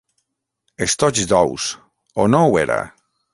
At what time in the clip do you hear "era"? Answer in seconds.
2.65-2.81